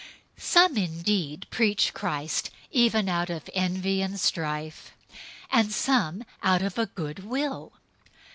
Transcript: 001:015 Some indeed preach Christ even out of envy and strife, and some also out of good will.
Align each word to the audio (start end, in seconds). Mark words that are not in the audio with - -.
001:015 0.35 0.41
Some 0.43 0.77
indeed 0.77 1.47
preach 1.51 1.93
Christ 1.93 2.49
even 2.71 3.07
out 3.07 3.29
of 3.29 3.47
envy 3.53 4.01
and 4.01 4.19
strife, 4.19 4.93
and 5.51 5.71
some 5.71 6.23
also 6.41 6.53
out 6.55 6.63
of 6.75 6.95
good 6.95 7.19
will. 7.23 7.73